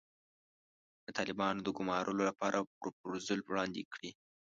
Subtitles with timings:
[1.05, 4.11] د طالبانو د ګومارلو لپاره پروفوزل وړاندې کړي.